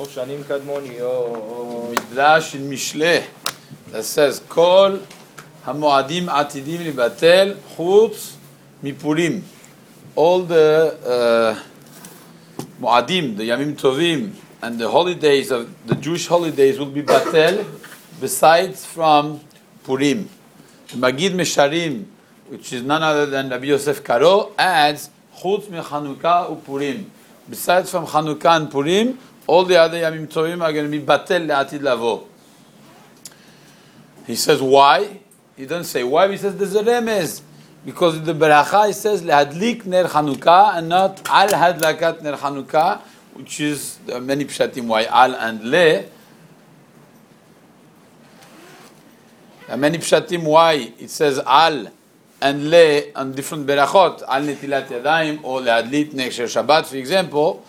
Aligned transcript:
או 0.00 0.06
שנים 0.06 0.42
קדמוני, 0.48 1.02
או... 1.02 1.92
מדרש 2.12 2.52
של 2.52 2.62
משלי, 2.62 3.18
that 3.92 4.04
says, 4.14 4.40
כל 4.48 4.96
המועדים 5.64 6.28
עתידים 6.28 6.80
לבטל 6.80 7.54
חוץ 7.68 8.36
מפורים. 8.82 9.40
All 10.16 10.40
the 10.48 10.90
uh, 11.04 11.08
מועדים, 12.80 13.34
the 13.38 13.42
ימים 13.42 13.74
טובים, 13.74 14.32
and 14.62 14.78
the 14.78 14.88
holidays 14.88 15.50
of 15.50 15.90
the 15.90 15.94
Jewish 15.94 16.26
holidays 16.26 16.78
will 16.78 16.94
be 16.98 17.02
batel, 17.02 17.64
besides 18.20 18.86
from 18.86 19.40
Purim. 19.84 20.28
The 20.88 20.96
Magid 20.96 21.34
Mesharim, 21.34 22.04
which 22.48 22.72
is 22.72 22.82
none 22.82 23.02
other 23.02 23.26
than 23.26 23.50
Rabbi 23.50 23.66
Yosef 23.66 24.02
Karo, 24.02 24.52
adds 24.58 25.10
Chutz 25.38 25.68
me 25.68 25.78
Chanukah 25.78 26.48
u 26.48 26.56
Purim. 26.56 27.10
Besides 27.50 27.90
from 27.90 28.06
Chanukah 28.06 28.56
and 28.56 28.70
Purim, 28.70 29.18
all 29.50 29.64
the 29.64 29.76
other 29.76 29.98
Yamim 29.98 30.28
Tovim 30.28 30.62
are 30.62 30.72
going 30.72 30.88
to 30.88 30.98
be 30.98 31.04
batel 31.04 31.44
le'atid 31.44 31.82
lavo. 31.82 32.24
He 34.24 34.36
says 34.36 34.62
why? 34.62 35.18
He 35.56 35.66
doesn't 35.66 35.86
say 35.86 36.04
why. 36.04 36.30
He 36.30 36.36
says 36.36 36.56
there's 36.56 36.76
a 36.76 36.84
remez. 36.84 37.42
Because 37.84 38.22
the 38.22 38.32
beracha 38.32 38.90
it 38.90 38.94
says 38.94 39.22
lehadlik 39.22 39.86
ner 39.86 40.04
Chanukah 40.04 40.76
and 40.76 40.88
not 40.88 41.28
al 41.28 41.48
hadlakat 41.48 42.22
ner 42.22 42.36
Chanukah, 42.36 43.00
which 43.34 43.58
is 43.60 43.98
many 44.22 44.44
pshatim 44.44 44.86
why 44.86 45.06
al 45.06 45.34
and 45.34 45.64
le. 45.64 46.04
Many 49.76 49.98
pshatim 49.98 50.44
why 50.44 50.92
it 50.96 51.10
says 51.10 51.40
al 51.44 51.90
and 52.40 52.70
le 52.70 53.12
on 53.16 53.32
different 53.32 53.66
berachot, 53.66 54.22
al 54.28 54.42
netilat 54.42 54.86
yadayim 54.86 55.42
or 55.42 55.60
lehadlik 55.60 56.12
neksher 56.12 56.46
Shabbat, 56.46 56.86
for 56.86 56.96
example. 56.96 57.64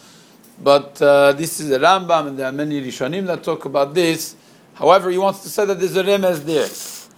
But 0.64 1.02
uh, 1.02 1.34
this 1.34 1.60
is 1.60 1.72
a 1.72 1.80
Rambam, 1.80 2.28
and 2.28 2.40
there 2.40 2.48
are 2.48 2.52
many 2.52 2.82
Rishonim 2.82 3.26
that 3.28 3.44
talk 3.44 3.66
about 3.66 3.94
this. 3.94 4.36
However, 4.76 5.10
he 5.10 5.18
wants 5.18 5.42
to 5.44 5.50
say 5.50 5.66
that 5.66 5.80
there's 5.80 5.96
a 5.96 6.04
remez 6.04 6.44
there. 6.46 6.68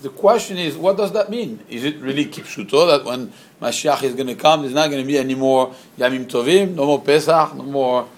The 0.01 0.09
question 0.09 0.57
is, 0.57 0.75
what 0.77 0.97
does 0.97 1.11
that 1.13 1.29
mean? 1.29 1.59
Is 1.69 1.83
it 1.83 1.97
really 1.99 2.25
kipshuto 2.25 2.87
that 2.87 3.05
when 3.05 3.31
Mashiach 3.61 4.03
is 4.03 4.15
going 4.15 4.27
to 4.27 4.35
come, 4.35 4.61
there's 4.61 4.73
not 4.73 4.89
going 4.89 5.01
to 5.01 5.07
be 5.07 5.17
any 5.17 5.35
more 5.35 5.73
Yamim 5.97 6.25
Tovim, 6.25 6.75
no 6.75 6.85
more 6.85 7.01
Pesach, 7.01 7.55
no 7.55 7.63
more. 7.63 8.09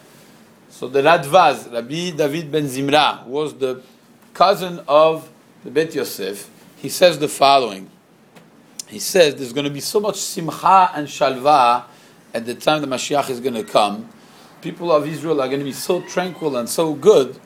So 0.69 0.87
the 0.87 1.01
Radvaz, 1.01 1.71
Rabbi 1.71 2.11
David 2.11 2.51
ben 2.51 2.65
Zimra, 2.65 3.25
was 3.25 3.53
the 3.53 3.81
cousin 4.33 4.81
of 4.87 5.29
the 5.63 5.71
Bet 5.71 5.93
Yosef. 5.93 6.49
He 6.77 6.89
says 6.89 7.19
the 7.19 7.27
following. 7.27 7.89
He 8.87 8.99
says 8.99 9.35
there's 9.35 9.53
going 9.53 9.65
to 9.65 9.71
be 9.71 9.79
so 9.79 9.99
much 9.99 10.17
simcha 10.17 10.91
and 10.93 11.07
shalva 11.07 11.85
at 12.33 12.45
the 12.45 12.55
time 12.55 12.81
the 12.81 12.87
Mashiach 12.87 13.29
is 13.29 13.39
going 13.39 13.55
to 13.55 13.63
come. 13.63 14.09
People 14.65 14.91
of 14.91 15.07
Israel 15.07 15.41
are 15.41 15.47
going 15.47 15.59
to 15.59 15.63
be 15.63 15.71
so 15.71 16.01
tranquil 16.01 16.57
and 16.57 16.67
so 16.67 16.95
good 16.95 17.39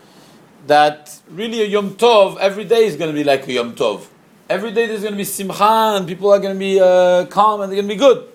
that 0.67 1.19
really 1.29 1.61
a 1.63 1.65
Yom 1.65 1.95
Tov, 1.95 2.37
every 2.37 2.63
day 2.63 2.85
is 2.85 2.95
going 2.95 3.13
to 3.13 3.13
be 3.13 3.25
like 3.25 3.45
a 3.45 3.51
Yom 3.51 3.75
Tov. 3.75 4.07
Every 4.49 4.71
day 4.71 4.87
there's 4.87 5.01
going 5.01 5.11
to 5.11 5.17
be 5.17 5.25
simcha 5.25 5.97
and 5.97 6.07
people 6.07 6.31
are 6.31 6.39
going 6.39 6.53
to 6.53 6.59
be 6.59 6.79
uh, 6.79 7.25
calm 7.25 7.59
and 7.59 7.69
they're 7.69 7.81
going 7.81 7.89
to 7.89 7.93
be 7.93 7.99
good. 7.99 8.25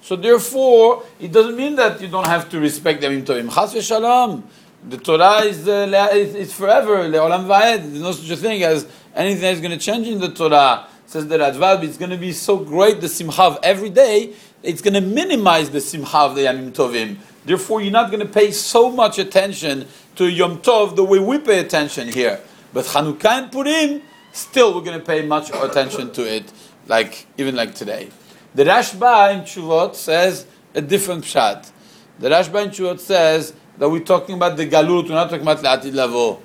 So 0.00 0.16
therefore, 0.16 1.02
it 1.20 1.30
doesn't 1.30 1.54
mean 1.54 1.76
that 1.76 2.00
you 2.00 2.08
don't 2.08 2.26
have 2.26 2.48
to 2.48 2.58
respect 2.58 3.02
the 3.02 3.12
Yom 3.12 3.22
Tovim. 3.22 3.54
Chas 3.54 3.74
v'shalom. 3.74 4.44
The 4.88 4.96
Torah 4.96 5.42
is, 5.44 5.68
uh, 5.68 6.08
is, 6.14 6.54
forever, 6.54 7.06
le'olam 7.10 7.44
va'ed. 7.46 7.80
There's 7.80 8.00
no 8.00 8.12
such 8.12 8.30
a 8.30 8.36
thing 8.36 8.62
as 8.62 8.86
anything 9.14 9.42
that's 9.42 9.60
going 9.60 9.78
to 9.78 9.84
change 9.84 10.08
in 10.08 10.20
the 10.20 10.32
Torah. 10.32 10.86
Says 11.04 11.28
the 11.28 11.36
Radvaz, 11.36 11.82
it's 11.84 11.98
going 11.98 12.10
to 12.10 12.16
be 12.16 12.32
so 12.32 12.56
great, 12.56 13.02
the 13.02 13.10
simcha 13.10 13.42
of 13.42 13.58
every 13.62 13.90
day, 13.90 14.32
it's 14.62 14.80
going 14.80 14.94
to 14.94 15.02
minimize 15.02 15.68
the 15.68 15.82
simcha 15.82 16.16
of 16.16 16.34
the 16.34 16.46
Yamim 16.46 16.72
Tovim. 16.72 17.18
Therefore, 17.44 17.80
you're 17.80 17.92
not 17.92 18.10
going 18.10 18.24
to 18.24 18.32
pay 18.32 18.52
so 18.52 18.90
much 18.90 19.18
attention 19.18 19.86
to 20.16 20.28
Yom 20.28 20.58
Tov 20.58 20.94
the 20.96 21.04
way 21.04 21.18
we 21.18 21.38
pay 21.38 21.58
attention 21.58 22.08
here. 22.08 22.40
But 22.72 22.84
Chanukah 22.84 23.42
and 23.42 23.52
Purim, 23.52 24.02
still 24.32 24.74
we're 24.74 24.82
going 24.82 24.98
to 24.98 25.04
pay 25.04 25.26
much 25.26 25.50
attention 25.50 26.12
to 26.12 26.22
it, 26.22 26.52
like 26.86 27.26
even 27.36 27.56
like 27.56 27.74
today. 27.74 28.10
The 28.54 28.64
Rashba 28.64 29.34
in 29.34 29.40
Chuvot 29.40 29.94
says 29.94 30.46
a 30.74 30.80
different 30.80 31.24
pshat. 31.24 31.70
The 32.18 32.28
Rashba 32.28 32.64
in 32.64 32.70
Chuvot 32.70 33.00
says 33.00 33.54
that 33.78 33.88
we're 33.88 34.00
talking 34.00 34.36
about 34.36 34.56
the 34.56 34.68
galut, 34.68 35.08
we're 35.08 35.14
not 35.14 35.30
talking 35.30 35.42
about 35.42 35.58
La'atid 35.58 35.94
Lavo. 35.94 36.40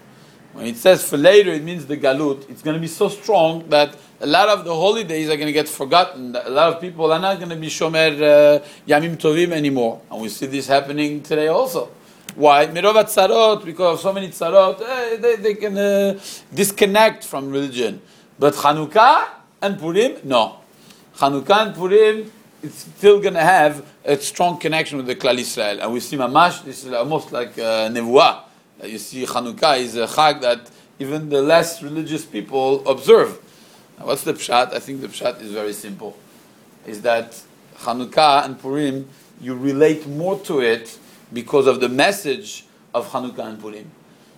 When 0.54 0.66
it 0.66 0.78
says 0.78 1.08
for 1.08 1.18
later, 1.18 1.52
it 1.52 1.64
means 1.64 1.86
the 1.86 1.98
galut. 1.98 2.50
It's 2.50 2.64
going 2.64 2.76
to 2.76 2.82
be 2.82 2.88
so 2.88 3.10
strong 3.10 3.70
that 3.70 3.96
a 4.20 4.26
lot 4.26 4.50
of 4.50 4.66
the 4.66 4.74
holidays 4.74 5.30
are 5.30 5.36
going 5.36 5.48
to 5.48 5.54
get 5.54 5.70
forgotten. 5.70 6.36
A 6.36 6.50
lot 6.50 6.74
of 6.74 6.82
people 6.82 7.12
are 7.12 7.20
not 7.20 7.38
going 7.38 7.50
to 7.50 7.56
be 7.56 7.68
shomer 7.68 8.14
uh, 8.16 8.66
yamim 8.88 9.18
tovim 9.18 9.52
anymore, 9.52 10.02
and 10.10 10.22
we 10.22 10.30
see 10.30 10.48
this 10.48 10.68
happening 10.68 11.22
today 11.22 11.48
also. 11.48 11.90
Why? 12.36 12.68
Mirovat 12.68 13.06
tzarot, 13.06 13.64
because 13.64 13.96
of 13.96 14.02
so 14.02 14.14
many 14.14 14.30
tzarot, 14.30 14.82
eh, 14.82 15.18
they, 15.18 15.36
they 15.38 15.54
can 15.56 15.78
uh, 15.78 16.20
disconnect 16.54 17.24
from 17.26 17.50
religion. 17.50 18.02
But 18.40 18.54
Chanukah 18.54 19.28
and 19.62 19.80
Purim, 19.80 20.18
no. 20.24 20.60
Chanukah 21.16 21.68
and 21.68 21.76
Purim, 21.76 22.32
it's 22.62 22.88
still 22.98 23.20
going 23.20 23.34
to 23.34 23.42
have 23.42 23.86
a 24.04 24.18
strong 24.18 24.58
connection 24.58 24.98
with 24.98 25.08
the 25.08 25.16
Klal 25.16 25.38
Israel. 25.38 25.80
And 25.82 25.94
we 25.94 26.00
see 26.00 26.18
Mamash, 26.18 26.64
this 26.64 26.86
is 26.86 26.94
almost 26.94 27.32
like 27.32 27.58
uh, 27.58 27.90
Nevuah. 27.90 28.44
You 28.84 28.98
see, 28.98 29.26
Chanukah 29.26 29.80
is 29.80 29.96
a 29.96 30.06
chag 30.06 30.42
that 30.42 30.70
even 31.00 31.30
the 31.30 31.42
less 31.42 31.82
religious 31.82 32.26
people 32.26 32.88
observe. 32.88 33.40
What's 34.00 34.24
the 34.24 34.34
pshat? 34.34 34.74
I 34.74 34.80
think 34.80 35.02
the 35.02 35.08
pshat 35.08 35.42
is 35.42 35.52
very 35.52 35.74
simple. 35.74 36.16
Is 36.86 37.02
that 37.02 37.42
Chanukah 37.80 38.46
and 38.46 38.60
Purim, 38.60 39.10
you 39.42 39.56
relate 39.56 40.08
more 40.08 40.40
to 40.42 40.60
it 40.60 40.98
because 41.34 41.66
of 41.66 41.80
the 41.80 41.90
message 41.90 42.66
of 42.94 43.10
Chanukah 43.10 43.46
and 43.46 43.60
Purim. 43.60 43.90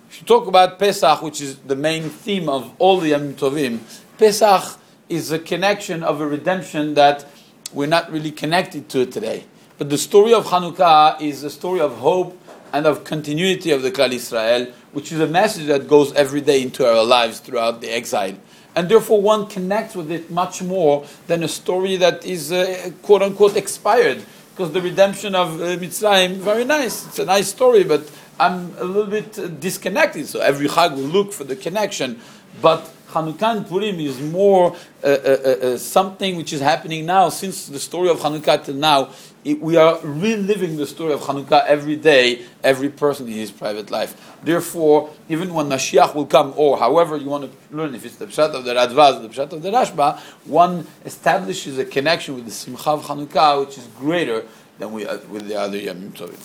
If 0.08 0.20
you 0.20 0.26
talk 0.26 0.46
about 0.46 0.78
Pesach, 0.78 1.22
which 1.22 1.40
is 1.40 1.56
the 1.58 1.76
main 1.76 2.08
theme 2.08 2.48
of 2.48 2.74
all 2.78 3.00
the 3.00 3.10
Yom 3.10 3.34
Tovim, 3.34 3.80
Pesach 4.18 4.78
is 5.08 5.30
a 5.30 5.38
connection 5.38 6.02
of 6.02 6.20
a 6.20 6.26
redemption 6.26 6.94
that 6.94 7.26
we're 7.72 7.86
not 7.86 8.10
really 8.10 8.32
connected 8.32 8.88
to 8.88 9.06
today. 9.06 9.44
But 9.76 9.90
the 9.90 9.98
story 9.98 10.32
of 10.32 10.46
Chanukah 10.46 11.20
is 11.20 11.44
a 11.44 11.50
story 11.50 11.80
of 11.80 11.98
hope 11.98 12.36
and 12.72 12.86
of 12.86 13.04
continuity 13.04 13.72
of 13.72 13.82
the 13.82 13.90
Klal 13.90 14.12
Israel, 14.12 14.72
which 14.92 15.12
is 15.12 15.20
a 15.20 15.26
message 15.26 15.66
that 15.66 15.86
goes 15.86 16.12
every 16.14 16.40
day 16.40 16.62
into 16.62 16.86
our 16.86 17.04
lives 17.04 17.40
throughout 17.40 17.80
the 17.80 17.90
exile. 17.90 18.36
And 18.74 18.88
therefore, 18.88 19.20
one 19.20 19.46
connects 19.46 19.96
with 19.96 20.10
it 20.10 20.30
much 20.30 20.62
more 20.62 21.04
than 21.26 21.42
a 21.42 21.48
story 21.48 21.96
that 21.96 22.24
is 22.24 22.52
uh, 22.52 22.90
quote 23.02 23.22
unquote 23.22 23.56
expired. 23.56 24.22
Because 24.54 24.72
the 24.72 24.82
redemption 24.82 25.34
of 25.34 25.60
uh, 25.60 25.76
Mitzrayim, 25.76 26.36
very 26.36 26.64
nice. 26.64 27.06
It's 27.06 27.18
a 27.18 27.24
nice 27.24 27.48
story, 27.48 27.82
but 27.82 28.10
I'm 28.38 28.74
a 28.78 28.84
little 28.84 29.10
bit 29.10 29.38
uh, 29.38 29.48
disconnected. 29.48 30.26
So 30.28 30.40
every 30.40 30.68
Chag 30.68 30.94
will 30.94 31.02
look 31.02 31.32
for 31.32 31.44
the 31.44 31.56
connection. 31.56 32.20
But 32.60 32.92
Hanukkah 33.10 33.56
and 33.56 33.66
Purim 33.66 33.98
is 34.00 34.20
more 34.20 34.76
uh, 35.02 35.06
uh, 35.06 35.10
uh, 35.10 35.48
uh, 35.48 35.78
something 35.78 36.36
which 36.36 36.52
is 36.52 36.60
happening 36.60 37.06
now. 37.06 37.28
Since 37.28 37.66
the 37.68 37.78
story 37.78 38.08
of 38.08 38.18
Hanukkah 38.20 38.64
till 38.64 38.74
now, 38.74 39.10
it, 39.44 39.60
we 39.60 39.76
are 39.76 39.98
reliving 40.02 40.76
the 40.76 40.86
story 40.86 41.12
of 41.12 41.20
Hanukkah 41.20 41.64
every 41.66 41.96
day, 41.96 42.42
every 42.62 42.88
person 42.88 43.26
in 43.26 43.34
his 43.34 43.50
private 43.50 43.90
life. 43.90 44.14
Therefore, 44.42 45.10
even 45.28 45.52
when 45.54 45.66
Mashiach 45.68 46.14
will 46.14 46.26
come, 46.26 46.52
or 46.56 46.78
however 46.78 47.16
you 47.16 47.28
want 47.28 47.50
to 47.50 47.76
learn, 47.76 47.94
if 47.94 48.04
it's 48.04 48.16
the 48.16 48.26
Pshat 48.26 48.54
of 48.54 48.64
the 48.64 48.74
Radvaz, 48.74 49.22
the 49.22 49.28
Pshat 49.28 49.52
of 49.52 49.62
the 49.62 49.70
Rashba, 49.70 50.18
one 50.44 50.86
establishes 51.04 51.78
a 51.78 51.84
connection 51.84 52.34
with 52.34 52.44
the 52.44 52.50
Simcha 52.50 52.90
of 52.90 53.04
Hanukkah, 53.04 53.66
which 53.66 53.78
is 53.78 53.86
greater 53.98 54.44
than 54.78 54.92
we 54.92 55.06
uh, 55.06 55.18
with 55.28 55.46
the 55.46 55.54
other 55.54 55.78
Yamim 55.78 56.10
Tovim. 56.12 56.38